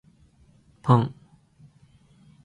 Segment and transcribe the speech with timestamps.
[0.81, 1.13] パン